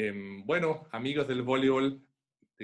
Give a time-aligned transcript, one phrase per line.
[0.00, 2.00] Em, bueno, amigos del voleibol,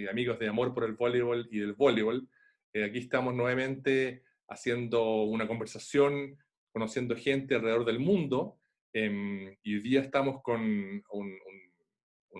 [0.08, 2.29] amigos de amor por el voleibol y del voleibol,
[2.72, 6.38] eh, aquí estamos nuevamente haciendo una conversación,
[6.72, 8.60] conociendo gente alrededor del mundo,
[8.92, 11.38] em, y hoy día estamos con un,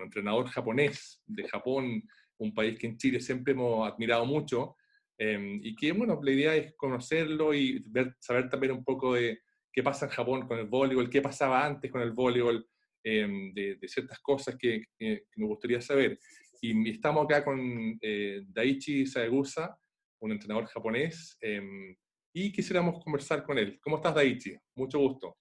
[0.05, 2.05] entrenador japonés de Japón,
[2.39, 4.77] un país que en Chile siempre hemos admirado mucho,
[5.19, 7.83] em, y que, bueno, la idea es conocerlo y
[8.21, 9.41] saber también un poco de
[9.73, 12.69] qué pasa en Japón con el voleibol, qué pasaba antes con el voleibol,
[13.07, 16.19] Em, de, ciertas cosas que, me gustaría saber.
[16.63, 19.79] Y estamos acá con eh, Daichi Saegusa,
[20.21, 21.95] un entrenador japonés, em,
[22.33, 23.79] y quisiéramos conversar con él.
[23.83, 24.57] ¿Cómo estás, Daichi?
[24.75, 25.37] Mucho gusto.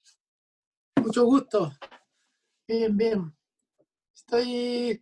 [1.02, 1.72] Mucho gusto.
[2.68, 3.34] Bien, bien.
[4.14, 5.02] Estoy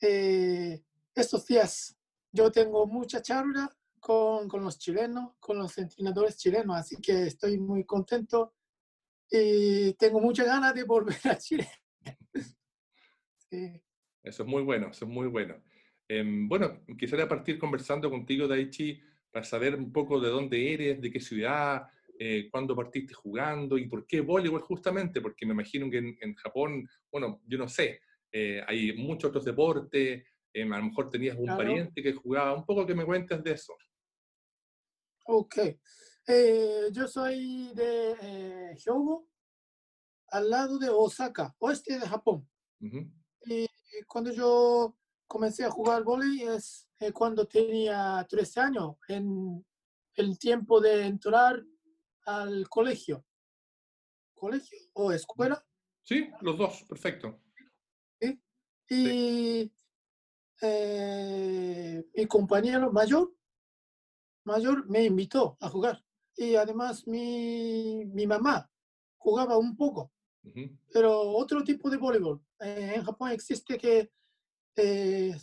[0.00, 1.98] eh, estos días.
[2.30, 3.68] Yo tengo mucha charla
[3.98, 8.54] con, con, los chilenos, con los entrenadores chilenos, así que estoy muy contento
[9.28, 11.68] y tengo muchas ganas de volver a Chile.
[14.22, 15.62] Eso es muy bueno, eso es muy bueno.
[16.08, 21.10] Em, bueno, quisiera partir conversando contigo, Daichi, para saber un poco de dónde eres, de
[21.10, 21.86] qué ciudad,
[22.18, 26.88] eh, cuándo partiste jugando y por qué voleibol justamente, porque me imagino que en, Japón,
[27.10, 28.00] bueno, yo no sé,
[28.32, 32.64] eh, hay muchos otros deportes, em, a lo mejor tenías un pariente que jugaba, un
[32.64, 33.76] poco que me cuentes de eso.
[35.26, 35.58] Ok,
[36.28, 39.28] eh, yo soy de Hyogo,
[40.36, 42.48] al lado de Osaka, oeste de Japón.
[42.80, 43.66] Y
[44.06, 49.64] cuando yo comencé a jugar volei es eh, cuando tenía 13 años, en
[50.14, 51.62] el tiempo de entrar
[52.26, 53.24] al colegio.
[54.34, 55.64] ¿Colegio o escuela?
[56.02, 57.40] Sí, los dos, perfecto.
[58.88, 59.72] Y
[60.62, 63.34] eh, mi compañero mayor,
[64.44, 66.04] mayor me invitó a jugar.
[66.36, 68.70] Y además mi, mi mamá
[69.16, 70.12] jugaba un poco.
[70.92, 72.40] Pero otro tipo de voleibol.
[72.60, 74.10] Eh, en Japón existe que
[74.76, 75.36] eh,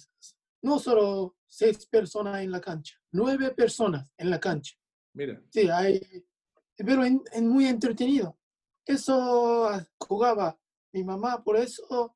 [0.62, 4.76] no solo seis personas en la cancha, nueve personas en la cancha.
[5.14, 5.42] Mira.
[5.50, 6.02] Sí, hay,
[6.76, 8.38] pero es muy entretenido.
[8.86, 9.70] Eso
[10.00, 10.60] jugaba
[10.92, 12.16] mi mamá, por eso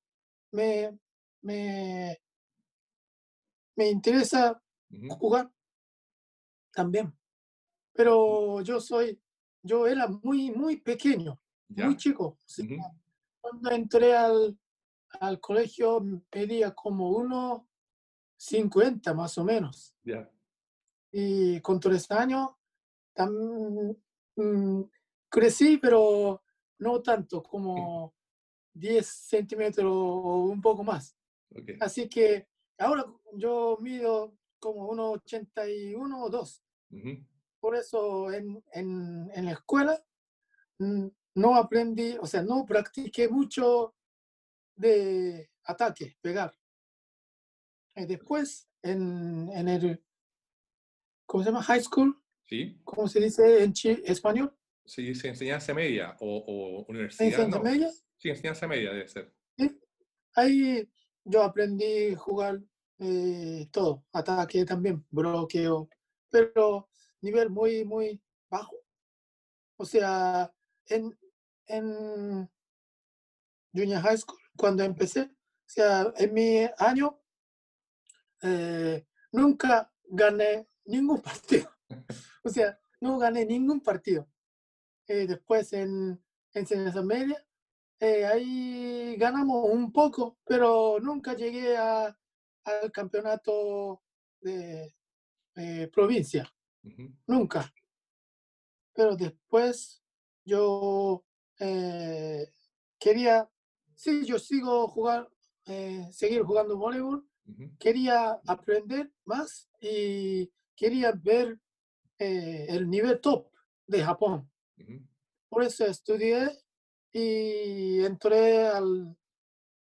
[0.52, 0.98] me,
[1.42, 2.22] me,
[3.76, 4.62] me interesa
[5.10, 5.52] jugar
[6.72, 7.14] también.
[7.94, 9.20] Pero yo soy,
[9.64, 12.40] yo era muy, muy pequeño muy chico.
[13.42, 14.58] Cuando entré al,
[15.20, 17.68] al colegio pedía como uno
[18.38, 19.96] 50 más o menos.
[21.12, 22.50] Y con tres años
[23.16, 24.82] mm,
[25.30, 26.44] crecí, pero
[26.80, 28.14] no tanto, como
[28.74, 31.16] 10 centímetros o un poco más.
[31.80, 32.48] Así que
[32.78, 36.64] ahora yo mido como 1,81 o 2.
[37.60, 40.02] Por eso en, en, en, la escuela
[40.80, 43.96] mm, no aprendí, o sea, no practiqué mucho
[44.76, 46.58] de ataque, pegar.
[47.96, 50.04] Y después, en, en el,
[51.28, 51.62] ¿cómo se llama?
[51.62, 52.20] High school.
[52.44, 52.80] Sí.
[52.84, 53.74] ¿Cómo se dice en
[54.06, 54.58] español?
[54.84, 57.28] Sí, sí, enseñanza media o, o universidad.
[57.28, 57.92] ¿Enseñanza media?
[58.18, 59.32] Sí, enseñanza media debe ser.
[59.58, 59.80] ¿Sí?
[60.34, 60.90] Ahí
[61.24, 62.64] yo aprendí a jugar
[62.98, 65.88] eh, todo, ataque también, bloqueo,
[66.32, 66.90] pero
[67.22, 68.20] nivel muy, muy
[68.50, 68.76] bajo.
[69.78, 70.52] O sea,
[70.88, 71.16] en,
[71.68, 72.50] en
[73.74, 75.22] Junior High School cuando empecé.
[75.22, 77.20] O sea, en mi año
[78.42, 81.70] eh, nunca gané ningún partido.
[82.44, 84.28] O sea, no gané ningún partido.
[85.08, 86.22] Eh, después en
[86.54, 87.46] enseñanza media,
[88.00, 92.18] eh, ahí ganamos un poco, pero nunca llegué a,
[92.64, 94.04] al campeonato
[94.42, 94.94] de
[95.92, 96.50] provincia.
[97.26, 97.74] Nunca.
[98.94, 100.04] Pero después
[100.46, 101.27] yo
[101.60, 102.52] eh,
[103.00, 103.50] quería,
[103.96, 105.30] sí, yo sigo jugar,
[105.66, 107.28] eh, seguir jugando voleibol,
[107.80, 111.60] quería aprender más y quería ver
[112.20, 113.50] eh, el nivel top
[113.88, 114.50] de Japón.
[115.50, 116.60] Por eso estudié
[117.12, 119.16] y entré a la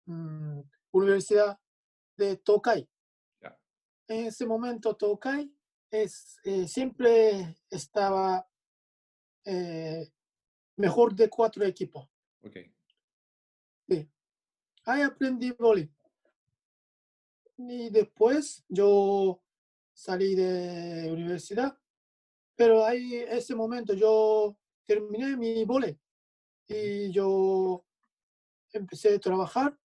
[0.05, 0.61] mm,
[0.91, 1.59] Universidad
[2.17, 2.89] de Tokai.
[4.07, 5.53] En ese momento Tokai
[5.91, 8.47] es, siempre estaba
[10.79, 12.09] mejor de cuatro equipos.
[12.41, 12.57] Ok.
[13.87, 14.09] Sí.
[14.85, 15.93] Ahí aprendí voleibol.
[17.57, 19.41] Y después yo
[19.93, 21.77] salí de universidad,
[22.55, 25.99] pero ahí ese momento yo terminé mi voleibol
[26.67, 27.85] y yo
[28.71, 29.77] empecé a trabajar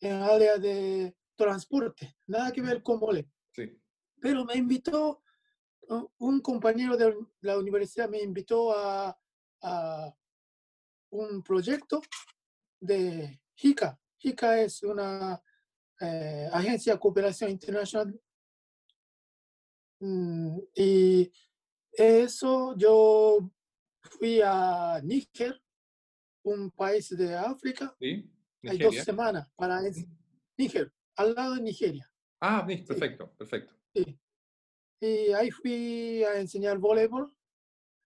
[0.00, 3.30] en área de transporte, nada que ver con voleibol.
[3.52, 3.78] Sí.
[4.18, 5.22] Pero me invitó,
[6.18, 9.18] un compañero de la universidad me invitó a,
[9.62, 10.16] a
[11.10, 12.00] un proyecto
[12.80, 13.98] de JICA.
[14.18, 15.42] JICA es una
[16.00, 18.20] eh, Agencia de Cooperación Internacional.
[20.00, 21.30] Mm, y
[21.92, 23.50] eso yo
[24.02, 25.60] fui a Níger,
[26.42, 28.30] un país de África, ¿Sí?
[28.62, 29.80] hay dos semanas para
[30.56, 32.10] Níger, al lado de Nigeria.
[32.40, 33.74] Ah, sí, perfecto, perfecto.
[33.94, 34.18] Sí.
[35.02, 37.34] Y ahí fui a enseñar voleibol.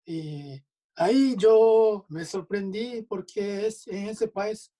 [0.06, 0.62] Y
[0.96, 4.72] ahí yo me sorprendí porque es, en ese país,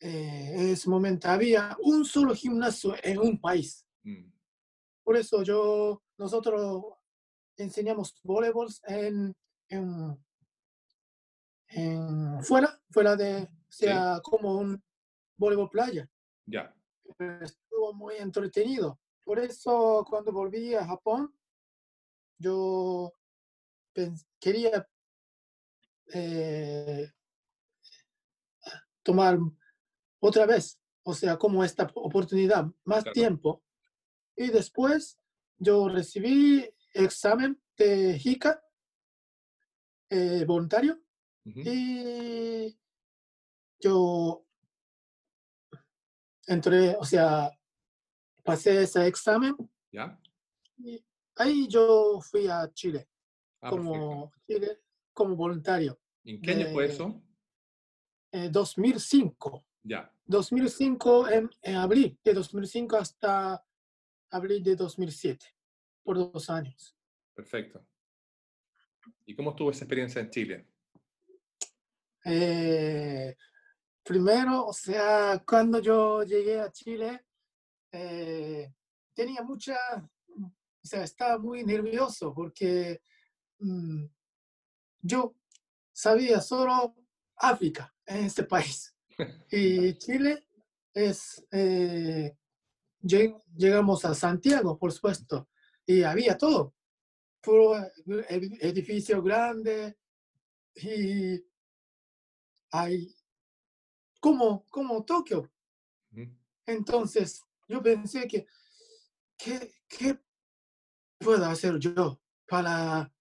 [0.00, 3.86] eh, en ese momento, había un solo gimnasio en un país.
[4.02, 4.30] Mm,
[5.04, 6.84] Por eso yo, nosotros
[7.56, 9.34] enseñamos voleibol en,
[9.68, 10.18] en,
[11.68, 14.82] en fuera, fuera de, o sea, como un
[15.36, 16.08] voleibol playa.
[16.46, 16.74] Ya,
[17.42, 18.98] estuvo muy entretenido.
[19.24, 21.34] Por eso cuando volví a Japón,
[22.38, 23.12] yo
[24.40, 24.88] quería
[26.12, 27.10] eh,
[29.02, 29.38] tomar
[30.20, 33.14] otra vez, o sea, como esta oportunidad, más Claro.
[33.14, 33.62] tiempo.
[34.36, 35.18] Y después
[35.58, 38.62] yo recibí examen de JICA
[40.10, 41.00] eh, voluntario
[41.44, 42.76] y
[43.80, 44.44] yo
[46.46, 47.50] entré, o sea,
[48.44, 49.54] pasé ese examen
[49.92, 50.18] ya.
[50.78, 51.04] y
[51.36, 53.08] ahí yo fui a Chile
[53.62, 53.92] Ah, perfecto.
[53.92, 54.80] como, Chile,
[55.12, 57.22] como voluntario ¿Y ¿En qué año fue eso?
[58.32, 59.64] en 2005.
[59.82, 63.64] Ya, 2005 en, en abril de 2005 hasta
[64.30, 65.46] abril de 2007,
[66.02, 66.96] por dos años.
[67.34, 67.84] perfecto.
[69.24, 70.66] ¿Y cómo estuvo esa experiencia en Chile?
[72.24, 73.34] Eh,
[74.02, 77.24] primero, o sea, cuando yo llegué a Chile,
[77.92, 78.72] eh,
[79.14, 79.76] tenía mucha,
[80.36, 83.00] o sea, estaba muy nervioso porque
[83.58, 84.04] mm,
[85.02, 85.34] yo
[85.92, 86.94] sabía solo
[87.36, 88.94] África en este país.
[89.50, 90.46] Y Chile
[90.94, 92.36] es, eh,
[93.02, 95.48] lleg- llegamos a Santiago, por supuesto,
[95.84, 96.74] y había todo.
[97.42, 97.76] Puro
[98.28, 99.98] ed- edificio grande
[100.74, 101.42] y
[102.70, 103.14] hay
[104.20, 105.50] como, como Tokio.
[106.66, 108.46] Entonces, yo pensé que,
[109.36, 110.18] ¿qué, qué
[111.18, 113.12] puedo hacer yo para,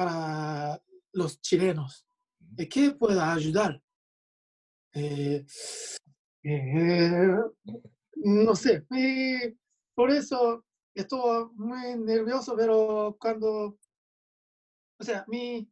[0.00, 0.82] para
[1.12, 2.06] los chilenos?
[2.40, 2.56] ujú.
[2.56, 3.82] ¿De qué puedo ayudar?
[4.94, 5.44] Eh,
[6.42, 7.36] eh,
[8.16, 9.54] no sé, y
[9.94, 10.64] por eso
[10.94, 13.78] estuve muy nervioso, pero cuando,
[14.98, 15.70] o sea, mi,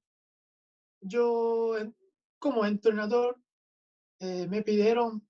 [1.01, 1.75] yo
[2.39, 3.41] como entrenador
[4.21, 5.27] eh, me pidieron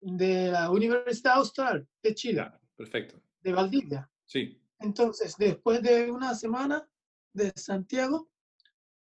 [0.00, 3.20] de la Universidad Austral de Chile, perfecto.
[3.40, 4.08] de Valdivia.
[4.24, 6.88] Sí, Entonces, después de una semana
[7.34, 8.30] de Santiago,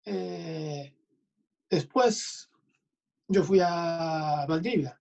[0.05, 0.93] eh,
[1.71, 2.50] después
[3.29, 5.00] yo fui a Valdivia.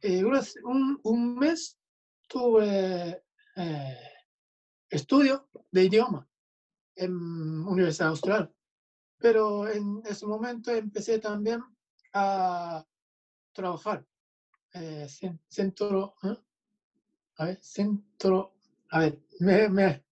[0.00, 0.24] Eh,
[0.64, 1.78] un, un mes
[2.28, 3.22] tuve
[3.56, 3.98] eh,
[4.88, 6.26] estudio de idioma
[6.96, 7.12] en
[7.66, 8.54] Universidad Austral,
[9.18, 11.62] pero en ese momento empecé también
[12.14, 12.86] a
[13.52, 14.06] trabajar.
[14.72, 16.14] cen- centro,
[17.36, 18.54] a ver, centro,
[18.90, 20.04] a ver, me, me,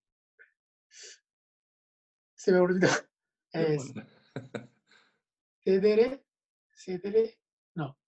[2.49, 2.89] se me olvidó.
[3.53, 3.93] Es
[5.65, 7.39] CDR,
[7.75, 7.99] no.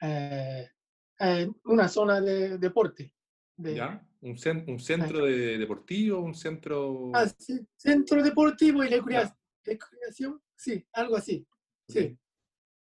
[0.00, 0.68] Eh,
[1.20, 3.14] eh, una zona de deporte.
[3.56, 4.04] De, ¿Ya?
[4.20, 6.20] ¿Un, cen- un centro de deportivo?
[6.20, 7.10] ¿Un centro...?
[7.14, 11.46] Ah, sí, centro deportivo y recreación, sí, algo así,
[11.88, 12.16] sí.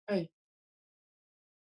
[0.07, 0.29] ahí.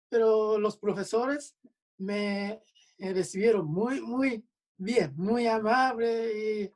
[0.09, 1.57] Pero los profesores
[1.97, 2.61] me
[2.97, 4.45] recibieron muy, muy
[4.77, 6.71] bien, muy amable y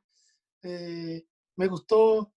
[0.62, 2.32] eh, me gustó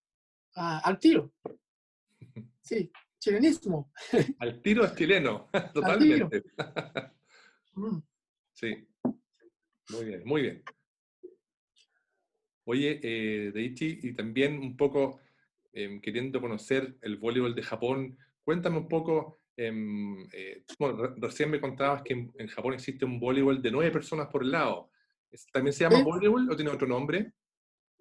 [0.55, 1.33] ah, al tiro,
[2.61, 3.91] sí, chilenismo.
[4.39, 6.43] Al tiro es chileno, totalmente.
[7.73, 7.97] Mm.
[8.53, 8.87] Sí,
[9.91, 10.63] muy bien, muy bien.
[12.65, 15.19] Oye, eh, Deichi, y también un poco
[15.73, 21.59] em, queriendo conocer el voleibol de Japón, cuéntame un poco, em, eh, bueno, recién me
[21.59, 24.91] contabas que en, en Japón existe un voleibol de nueve personas por lado.
[25.31, 27.33] ¿Es- ¿También se llama voleibol o tiene otro nombre?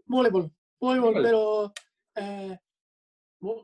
[0.06, 1.72] Voleibol, voleibol, pero
[2.14, 2.58] eh,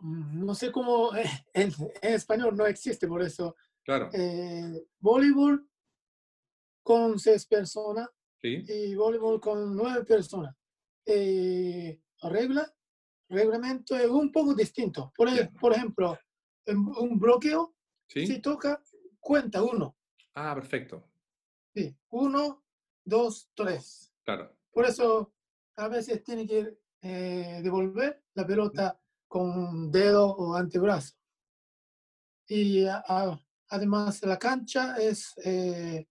[0.02, 3.56] no sé cómo eh, en, en español no existe, por eso.
[3.85, 5.68] Claro, Eh, voleibol
[6.83, 8.09] con seis personas
[8.40, 10.54] sí, y voleibol con nueve personas.
[11.06, 12.75] Regla,
[13.28, 15.12] reglamento es un poco distinto.
[15.16, 15.28] Por,
[15.73, 16.18] ejemplo,
[16.66, 17.75] un bloqueo,
[18.09, 18.26] sí.
[18.26, 18.83] si toca,
[19.21, 19.97] cuenta uno.
[20.35, 21.04] Ah, perfecto,
[21.75, 22.64] Sí, uno,
[23.04, 24.14] dos, tres.
[24.23, 24.56] claro.
[24.71, 25.35] Por eso
[25.76, 31.14] a veces tiene que eh, devolver la pelota con dedo o antebrazo.
[32.49, 36.06] Y a- además la cancha es eh,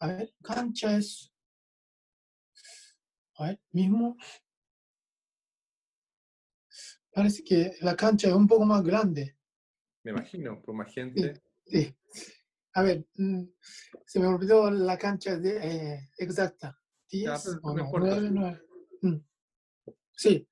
[0.00, 1.32] a ver, cancha es,
[3.36, 4.16] a ver, mismo.
[7.12, 9.36] Parece que la cancha es un poco más grande.
[10.04, 11.42] Me imagino, por más gente.
[11.66, 11.94] Sí.
[12.74, 13.42] A ver, mm,
[14.06, 15.56] se me olvidó la cancha de,
[15.94, 16.78] eh, exacta.
[17.10, 18.34] 10 pero o no no, importa, 9, sí.
[19.02, 19.24] 9.
[20.18, 20.44] Sí,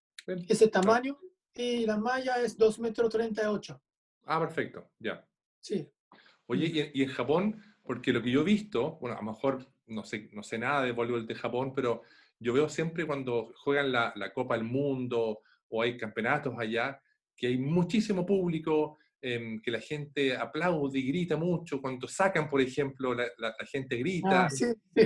[0.48, 1.18] ese tamaño.
[1.52, 3.82] Y la malla es 2 metros 38.
[4.24, 5.26] Ah, perfecto, ya.
[5.60, 5.88] Sí.
[6.46, 9.32] Oye, y, en- y en Japón, porque lo que yo he visto, bueno, a lo
[9.32, 12.02] mejor no sé, no sé nada de voleibol de Japón, pero
[12.38, 17.00] yo veo siempre cuando juegan la, la Copa del Mundo o hay campeonatos allá,
[17.36, 21.80] que hay muchísimo público, em, que la gente aplaude y grita mucho.
[21.80, 24.44] Cuando sacan, por ejemplo, la, la- la gente grita.
[24.46, 25.02] Ah, sí, sí.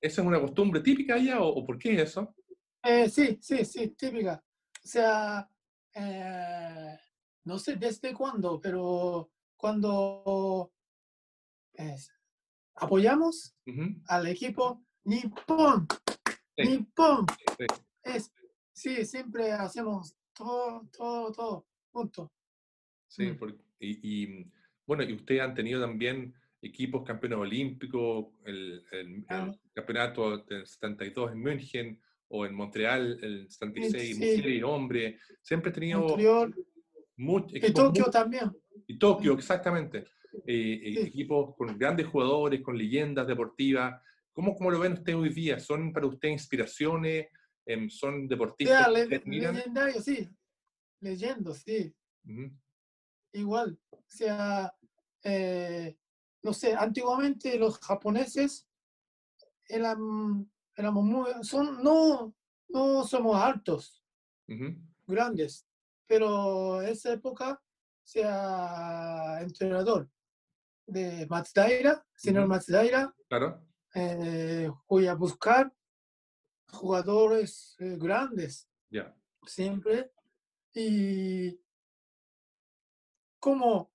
[0.00, 2.34] ¿Eso es una costumbre típica allá o, o por qué es eso?
[2.82, 4.42] Eh, sí, sí, sí, típica.
[4.84, 5.48] O sea,
[5.94, 6.96] eh,
[7.44, 10.72] no sé desde cuándo, pero cuando
[11.74, 11.96] eh,
[12.76, 13.54] apoyamos
[14.06, 15.86] al equipo Nippon,
[16.56, 16.64] Sí.
[16.64, 17.66] Nippon, sí.
[18.02, 18.32] es,
[18.72, 22.32] sí, siempre hacemos todo, todo, todo, junto.
[23.08, 23.38] Sí, Mm.
[23.38, 24.52] por- y, y,
[24.86, 29.52] bueno, y ustedes han tenido también equipos campeones olímpicos, el, el- el Ah.
[29.72, 34.20] campeonato del 72 en München o en Montreal, el 76 Sí.
[34.20, 35.20] mujeres y hombres.
[35.42, 36.54] Siempre he tenido Montreal
[37.16, 38.52] muchos y Tokio muy- también.
[38.86, 40.04] y Tokio, exactamente.
[40.46, 41.00] Eh, eh, Sí.
[41.08, 44.00] Equipos con grandes jugadores, con leyendas deportivas.
[44.32, 45.58] ¿Cómo, ¿Cómo lo ven ustedes hoy día?
[45.58, 47.26] ¿Son para usted inspiraciones?
[47.66, 49.06] Em, ¿Son deportistas que le-
[49.40, 50.28] legendario, sí,
[51.00, 51.92] leyendo, sí.
[52.24, 52.50] Ujú,
[53.32, 53.78] igual.
[53.90, 54.72] O sea,
[55.24, 55.96] eh,
[56.42, 58.68] no sé, antiguamente los japoneses
[59.66, 62.32] eran, éramos muy, son, no,
[62.68, 64.00] no somos altos,
[65.06, 65.66] grandes,
[66.06, 67.60] pero esa época,
[68.04, 70.08] sea, entrenador
[70.86, 72.50] de Matsudaira, señor Ujú.
[72.50, 73.66] Matsudaira, Claro.
[73.94, 75.74] eh, fui a buscar
[76.70, 78.68] jugadores eh, grandes
[79.46, 80.12] siempre
[80.74, 81.58] y
[83.40, 83.90] como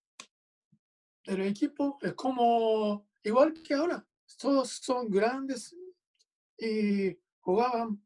[1.25, 4.05] el equipo es como igual que ahora
[4.39, 5.75] todos son grandes
[6.57, 8.03] y jugaban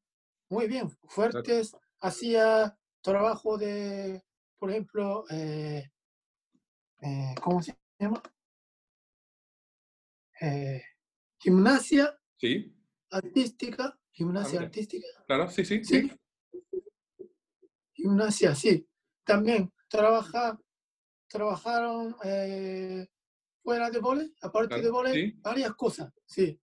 [0.50, 4.24] muy bien fuertes hacía trabajo de
[4.58, 5.92] por ejemplo eh,
[7.01, 8.22] eh, cómo se llama
[10.42, 10.82] Eh,
[11.39, 12.72] gimnasia Sí,
[13.10, 14.68] artística gimnasia mira.
[14.68, 15.84] artística claro, sí, sí.
[15.84, 16.12] Sí.
[17.94, 18.88] Gimnasia, sí.
[19.24, 20.60] También trabaja,
[21.27, 22.16] trabajaron
[23.63, 25.34] fuera de vole, aparte Claro, de vole, sí.
[25.42, 26.13] varias cosas.
[26.25, 26.60] Sí.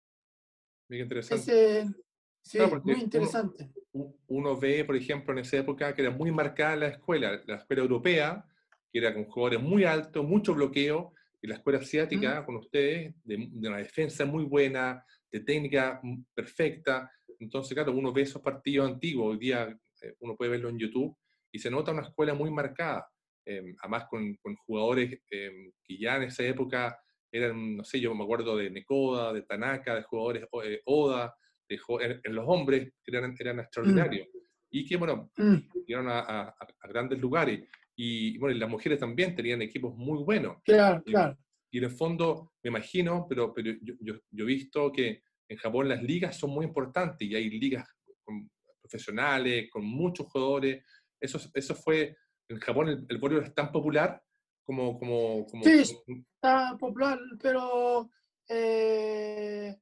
[0.92, 1.42] Mira interesante.
[1.82, 1.94] Ese,
[2.42, 3.70] sí, Claro, muy uno- interesante.
[3.94, 7.56] u- uno ve, por ejemplo, en esa época que era muy marcada la escuela, la
[7.56, 8.44] escuela europea,
[8.92, 13.49] que era con jugadores muy altos, mucho bloqueo, y la escuela asiática, con ustedes, de,
[13.50, 17.11] de una defensa muy buena, de técnica mm, perfecta.
[17.38, 19.68] Entonces, claro, uno ve esos partidos antiguos, hoy día
[20.02, 21.16] eh, uno puede verlo en YouTube,
[21.50, 23.08] y se nota una escuela muy marcada,
[23.46, 26.99] eh, además con, con jugadores eh, que ya en esa época
[27.33, 31.35] eran, no sé, yo me acuerdo de Nekoda, de Tanaka, de jugadores eh, Oda,
[31.69, 34.29] de en, en los hombres eran, eran extraordinarios.
[34.71, 36.49] Y que, bueno, Mm, llegaron a, a-
[36.81, 37.67] a grandes lugares.
[37.97, 40.59] Y bueno, y las mujeres también tenían equipos muy buenos.
[40.65, 41.37] claro, Y- claro.
[41.71, 45.57] Y en el fondo, me imagino, pero, pero yo, yo- yo he visto que en
[45.57, 47.89] Japón las ligas son muy importantes y hay ligas
[48.25, 48.51] con-
[48.83, 50.85] profesionales, con muchos jugadores.
[51.19, 52.15] Eso, eso fue,
[52.49, 54.23] en Japón el, el voleibol es tan popular
[54.64, 54.99] como...
[54.99, 55.99] como, como Sí.
[56.35, 58.11] Está popular, pero
[58.49, 59.78] eh,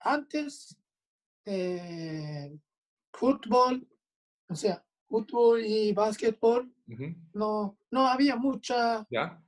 [0.00, 0.76] antes
[1.44, 2.58] eh,
[3.12, 3.88] fútbol,
[4.48, 9.40] o sea, fútbol y básquetbol, Ujú, no, no había mucha ¿Ya?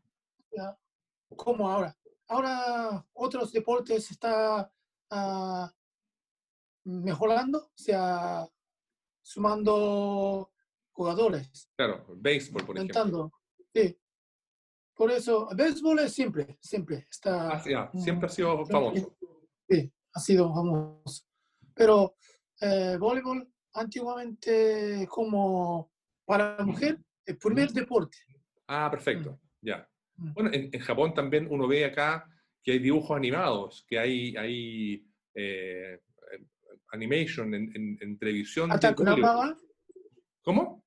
[1.37, 1.97] como ahora.
[2.29, 4.73] Ahora otros deportes está
[5.11, 5.73] ah,
[6.85, 8.49] mejorando, o sea,
[9.23, 10.53] sumando
[10.93, 13.33] jugadores, Claro, béisbol, por ejemplo.
[13.75, 13.99] Sí.
[14.99, 17.51] Por eso, el béisbol es siempre, siempre está.
[17.53, 19.17] Ah, mm, siempre ha sido famoso.
[19.71, 21.25] Sí, ha sido famoso.
[21.73, 22.17] Pero
[22.61, 25.93] eh, voleibol antiguamente como
[26.25, 28.19] para mujer, el primer deporte.
[28.67, 29.89] Ah, perfecto, ya.
[30.17, 30.33] Mm.
[30.33, 32.29] Bueno, en, en Japón también uno ve acá
[32.61, 36.01] que hay dibujos animados, que hay, hay eh,
[36.33, 36.45] eh,
[36.91, 38.73] animation en, en- en televisión.
[38.73, 39.05] Ataque
[40.43, 40.85] ¿Cómo?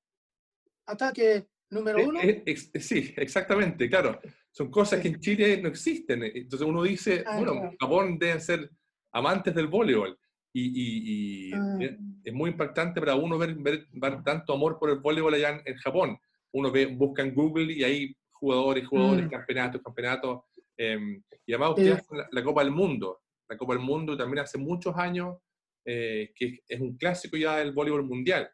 [0.84, 2.20] ataque número Eh, uno.
[2.20, 4.20] eh, ex- sí, exactamente, claro.
[4.50, 6.22] Son cosas que en Chile no existen.
[6.24, 7.76] Entonces uno dice, Ah, bueno, claro.
[7.80, 8.70] Japón deben ser
[9.12, 10.18] amantes del voleibol.
[10.54, 11.78] Y, y- y Ah,
[12.24, 15.62] es, muy impactante para uno ver, ver, ver tanto amor por el voleibol allá en,
[15.64, 16.18] en Japón.
[16.52, 19.30] Uno ve, busca en Google y hay jugadores, jugadores, Mm.
[19.30, 20.40] campeonatos, campeonatos.
[20.78, 20.98] eh,
[21.46, 23.20] y además ustedes hacen la, la Copa del Mundo.
[23.48, 25.36] la Copa del Mundo, también hace muchos años,
[25.84, 28.48] eh, que es un clásico ya del voleibol mundial,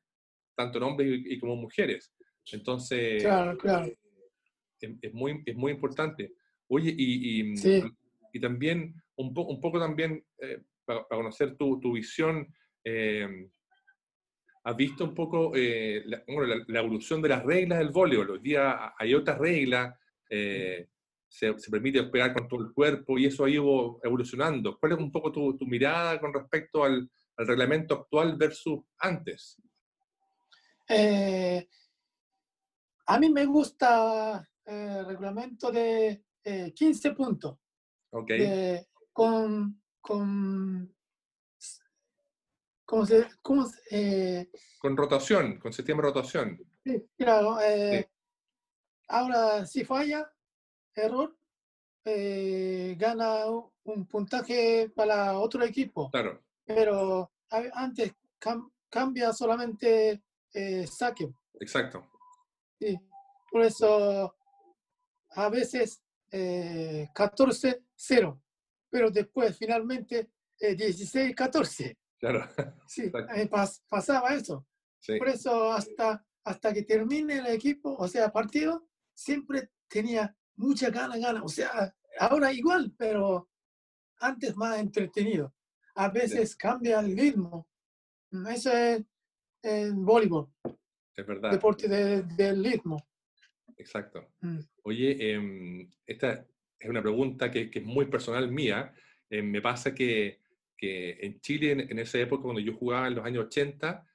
[0.56, 2.12] tanto en hombres y, como mujeres.
[2.52, 3.92] Entonces, claro, claro.
[4.80, 6.34] Es, muy, es muy importante.
[6.68, 7.54] Oye, y,
[8.32, 12.46] y, también, un, un poco también, eh, para, conocer tu, tu visión,
[12.84, 13.48] eh,
[14.64, 16.22] has visto un poco la,
[16.66, 18.30] la, evolución de las reglas del voleibol.
[18.30, 19.94] Hoy día hay otras reglas,
[21.28, 24.78] se, permite pegar con todo el cuerpo y eso ha ido evolucionando.
[24.78, 29.60] ¿Cuál es un poco tu, tu mirada con respecto al, al, reglamento actual versus antes?
[30.88, 31.68] Eh,
[33.08, 36.24] a mí me gusta el reglamento de
[36.74, 37.58] 15 eh, puntos.
[38.10, 38.30] Ok.
[39.12, 40.94] con, con
[42.84, 44.48] ¿Cómo se, cómo eh,
[44.78, 46.58] con rotación, con sistema de rotación.
[46.82, 47.58] Sí, claro.
[49.08, 50.30] Ahora, si falla,
[50.94, 51.36] error,
[52.04, 53.44] eh, gana
[53.84, 56.10] un puntaje para otro equipo.
[56.10, 56.42] Claro.
[56.64, 57.32] Pero
[57.72, 58.12] antes
[58.88, 60.22] cambia solamente
[60.52, 61.28] eh, saque.
[61.60, 62.06] Exacto.
[62.78, 62.98] Sí.
[63.50, 64.34] Por eso
[65.30, 67.82] a veces 14-0,
[68.36, 68.40] eh,
[68.90, 70.30] pero después finalmente
[70.60, 71.96] 16-14.
[72.18, 72.48] Claro.
[72.86, 73.10] Sí,
[73.88, 74.66] pasaba eso.
[75.18, 81.16] Por eso hasta, hasta que termine el equipo, o sea, partido, siempre tenía mucha gana,
[81.18, 81.42] gana.
[81.42, 83.48] O sea, ahora igual, pero
[84.20, 85.54] antes más entretenido.
[85.94, 87.68] A veces cambia el ritmo.
[88.48, 89.04] Eso es
[89.62, 90.52] el voleibol.
[91.18, 91.50] Es verdad.
[91.50, 92.96] Deporte del ritmo.
[93.76, 94.28] Exacto.
[94.40, 94.58] Mm.
[94.84, 96.46] Oye, em, esta
[96.78, 98.94] es una pregunta que, es muy personal mía.
[99.28, 100.38] Em, me pasa que,
[100.76, 104.06] que en Chile, en, en, esa época, cuando yo jugaba en los años 80,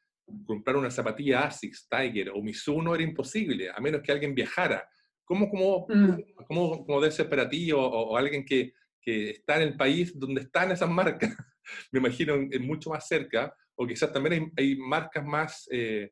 [0.46, 4.88] comprar una zapatilla ASICS, Tiger o Mizuno era imposible, a menos que alguien viajara.
[5.26, 6.46] ¿Cómo, cómo, mm.
[6.48, 10.90] cómo, como desesperativo o, o, alguien que, que, está en el país donde están esas
[10.90, 11.36] marcas,
[11.92, 16.12] me imagino mucho más cerca, o quizás también hay, hay marcas más, eh,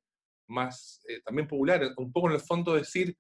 [0.51, 3.17] más eh, también populares, un poco en el fondo decir,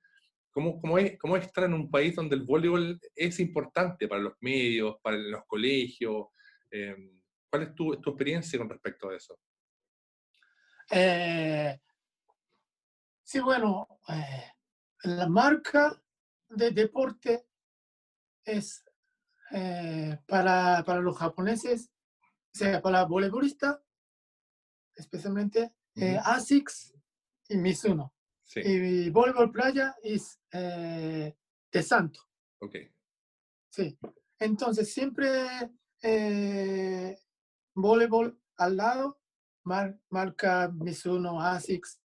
[0.51, 4.21] ¿cómo, cómo, es, ¿cómo es estar en un país donde el voleibol es importante para
[4.21, 6.27] los medios, para los colegios?
[6.69, 6.95] Eh,
[7.49, 9.37] ¿Cuál es tu, tu, experiencia con respecto a eso?
[13.23, 13.87] sí, bueno,
[15.03, 16.01] la marca
[16.49, 17.45] de deporte
[18.43, 18.83] es
[19.51, 21.91] eh, para, para, los japoneses,
[22.21, 23.79] o sea, para voleibolistas,
[24.95, 26.93] especialmente eh, ASICS
[27.51, 28.13] y Mizuno.
[28.55, 31.35] Y voleibol playa es eh,
[31.71, 32.19] de Santo.
[32.59, 32.75] Ok.
[33.69, 33.97] Sí.
[34.39, 37.17] Entonces, siempre eh,
[37.75, 39.19] voleibol al lado,
[39.63, 42.01] marca Mizuno, ASICS.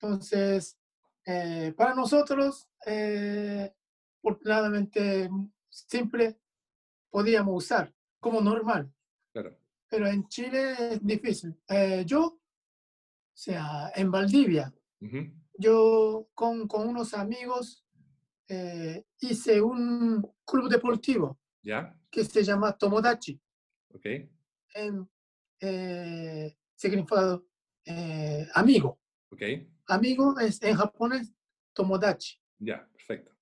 [0.00, 0.78] Entonces,
[1.24, 3.74] eh, para nosotros, eh,
[4.18, 5.28] afortunadamente,
[5.68, 6.40] simple
[7.10, 8.92] podíamos usar como normal.
[9.88, 11.56] Pero en Chile es difícil.
[12.06, 12.40] Yo,
[13.38, 14.72] sea, en Valdivia,
[15.54, 17.84] yo con, con, unos amigos
[19.20, 21.38] hice un club deportivo
[22.10, 23.40] que se llama Tomodachi.
[23.94, 24.30] Okay.
[24.74, 25.08] En,
[26.76, 27.46] significado
[28.54, 28.98] amigo.
[29.30, 31.32] Okay amigo es en japonés
[31.72, 32.38] Tomodachi.
[32.58, 33.32] Ya, perfecto.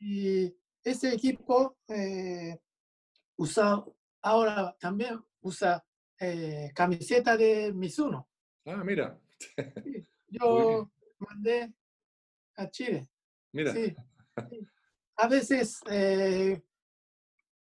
[0.00, 2.58] Y ese equipo eh,
[3.36, 3.84] usa,
[4.22, 5.84] ahora también usa
[6.18, 8.28] eh, camiseta de Mizuno.
[8.66, 9.18] Ah, mira.
[10.28, 11.72] Yo mandé
[12.56, 13.08] a Chile.
[13.52, 13.74] Mira.
[14.50, 14.64] Sí.
[15.16, 16.62] A veces eh,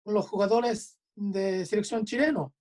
[0.04, 2.56] los jugadores de selección chileno,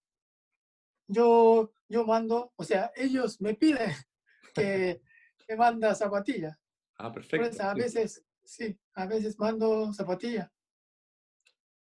[1.08, 3.92] yo, yo mando, o sea, ellos me piden
[4.54, 5.02] que
[5.50, 6.60] me manda zapatilla.
[7.00, 7.64] Ah, perfecto.
[7.64, 10.54] a veces, sí, a veces mando zapatilla.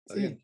[0.05, 0.37] sí.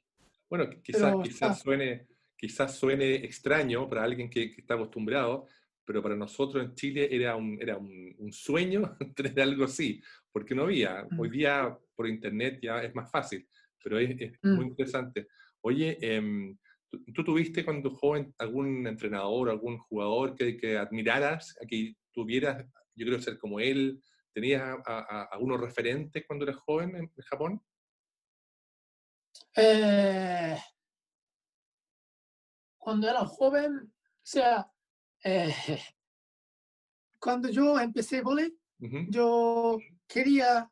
[0.49, 5.45] Bueno, quizás, quizás, suene, quizás suene extraño para alguien que, está acostumbrado,
[5.87, 10.63] pero para nosotros en Chile era un, era un, sueño tener algo así, porque no
[10.63, 11.07] había.
[11.17, 11.31] Hoy mm.
[11.31, 13.47] día por internet ya es más fácil,
[13.81, 14.09] pero es,
[14.43, 14.67] muy mm.
[14.67, 15.27] interesante.
[15.61, 16.57] Oye, em,
[17.13, 22.65] ¿tú, tuviste cuando joven algún entrenador, algún jugador que, que admiraras, que tuvieras
[22.97, 24.03] yo creo ser como él.
[24.33, 27.61] ¿Tenías a, algunos referentes cuando eras joven en, Japón?
[29.55, 30.57] Eh,
[32.77, 34.71] cuando era joven, o sea,
[35.23, 35.53] eh,
[37.19, 38.57] cuando yo empecé volei,
[39.09, 39.77] yo
[40.07, 40.71] quería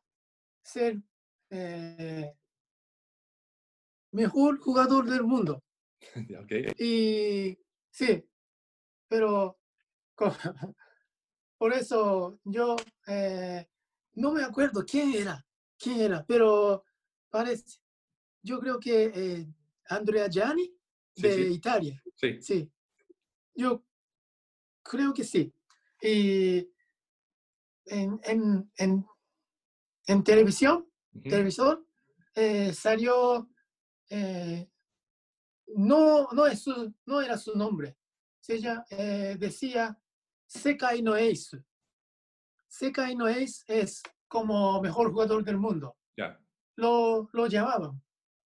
[0.62, 1.02] ser
[1.50, 2.32] eh,
[4.12, 5.62] mejor jugador del mundo.
[6.78, 7.58] Y
[7.90, 8.24] sí,
[9.08, 9.58] pero
[11.58, 13.66] por eso yo eh,
[14.14, 15.44] no me acuerdo quién era,
[15.78, 16.84] quién era, pero
[17.30, 17.80] parece,
[18.42, 19.46] yo creo que eh,
[19.88, 20.72] Andrea Gianni
[21.16, 21.54] de sí.
[21.54, 22.02] Italia.
[22.14, 22.40] Sí.
[22.40, 22.72] Sí.
[23.54, 23.84] Yo
[24.88, 25.52] creo que sí.
[26.00, 26.68] Y
[27.86, 29.06] en, en, en,
[30.06, 30.88] en televisión,
[31.22, 31.86] televisor,
[32.34, 33.48] eh, salió,
[34.10, 34.68] eh,
[35.76, 37.96] no, no, es su- no era su nombre.
[38.48, 39.98] Ella eh, decía
[40.46, 41.64] Sekai no Ace.
[42.68, 45.96] Sekai no Ace es como mejor jugador del mundo.
[46.16, 46.38] Ya.
[46.76, 48.00] Lo, lo llamaban.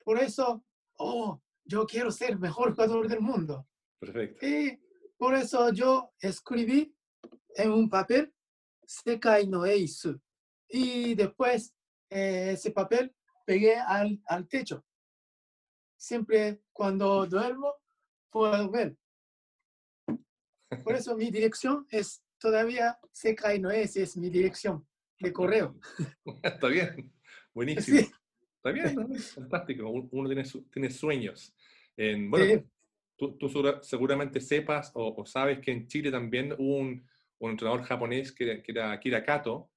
[0.05, 0.65] Por eso,
[0.99, 3.67] oh, yo quiero ser mejor jugador del mundo.
[3.99, 4.47] Perfecto.
[4.47, 4.81] Y
[5.21, 6.95] por eso yo escribí
[7.55, 8.33] en un papel
[8.87, 10.17] Sekai no Ace.
[10.69, 11.75] Y después
[12.09, 14.83] eh, ese papel pegué al, al techo.
[15.99, 17.75] Siempre cuando duermo
[18.31, 18.97] puedo ver.
[20.85, 24.87] Por eso mi dirección es todavía Sekai no Ace, es mi dirección
[25.19, 25.79] de correo.
[26.43, 27.13] Está bien.
[27.53, 27.99] Buenísimo.
[28.01, 28.11] Sí,
[28.57, 29.19] Está bien.
[29.35, 29.91] Fantástico.
[29.91, 31.55] Un- Uno tiene, tiene sueños.
[31.97, 32.71] En- bueno, sí,
[33.21, 37.07] tú, tú segura- seguramente sepas o, o sabes que en Chile también hubo un,
[37.39, 39.71] un entrenador japonés que, que era Akira Kato,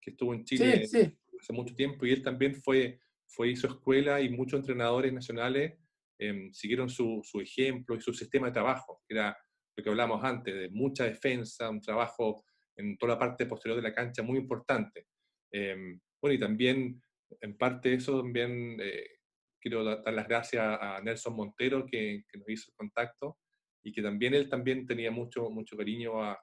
[0.00, 3.66] que estuvo en Chile sí, sí, hace mucho tiempo y él también fue, fue hizo
[3.68, 5.78] escuela y muchos entrenadores nacionales
[6.18, 9.36] em, siguieron su, su ejemplo y su sistema de trabajo, que era
[9.74, 12.44] lo que hablamos antes, de mucha defensa, un trabajo
[12.76, 15.06] en toda la parte posterior de la cancha muy importante.
[15.50, 17.00] Em, bueno, y también,
[17.40, 19.19] en parte eso, también eh,
[19.60, 23.38] quiero da- dar las gracias a Nelson Montero, que, que nos hizo el contacto,
[23.84, 26.40] y que también él también tenía mucho, mucho cariño a, a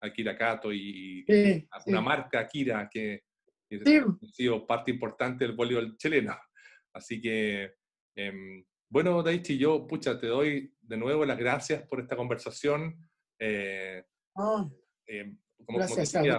[0.00, 1.90] Akira Kato y, sí, a sí.
[1.90, 3.22] una marca Akira que,
[3.68, 3.96] que Sí.
[3.98, 6.36] ha sido parte importante del voleibol chileno.
[6.92, 7.74] Así que,
[8.16, 13.08] em, bueno, Daichi, yo, pucha, te doy de nuevo las gracias por esta conversación.
[13.38, 14.02] Eh,
[14.36, 14.68] Ah,
[15.06, 16.38] em, como, como gracias a decía,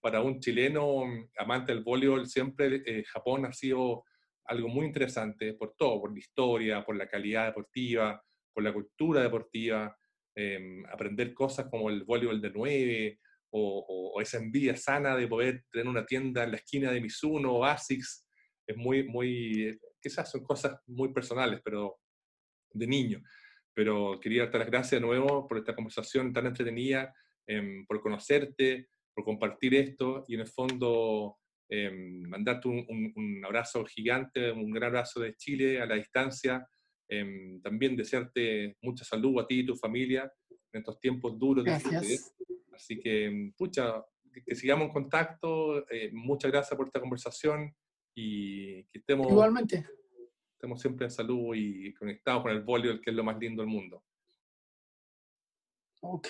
[0.00, 1.02] para un chileno
[1.36, 4.04] amante del voleibol, siempre eh, Japón ha sido
[4.46, 9.22] algo muy interesante por todo, por la historia, por la calidad deportiva, por la cultura
[9.22, 9.96] deportiva,
[10.34, 15.64] em, aprender cosas como el voleibol de nueve, o, o- esa envidia sana de poder
[15.70, 18.26] tener una tienda en la esquina de Mizuno o ASICS,
[18.66, 21.98] es muy, muy, eh, quizás son cosas muy personales, pero
[22.72, 23.20] de niño.
[23.74, 27.14] Pero quería darte las gracias de nuevo por esta conversación tan entretenida,
[27.46, 33.44] em, por conocerte, por compartir esto y en el fondo em, mandarte un, un- un
[33.44, 36.66] abrazo gigante, un gran abrazo de Chile a la distancia.
[37.08, 40.32] em, también desearte mucha salud a ti y tu familia
[40.72, 41.62] en estos tiempos duros.
[41.64, 42.34] Gracias.
[42.72, 45.86] Así que, em, pucha, que, que sigamos en contacto.
[45.90, 47.74] eh, muchas gracias por esta conversación
[48.16, 49.84] y que estemos, Igualmente.
[50.54, 53.70] estemos siempre en salud y conectados con el voleibol, que es lo más lindo del
[53.70, 54.02] mundo.
[56.00, 56.28] Ok.